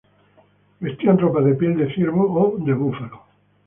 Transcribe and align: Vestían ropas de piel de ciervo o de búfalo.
Vestían 0.79 1.19
ropas 1.19 1.45
de 1.45 1.53
piel 1.53 1.77
de 1.77 1.93
ciervo 1.93 2.23
o 2.27 2.57
de 2.57 2.73
búfalo. 2.73 3.21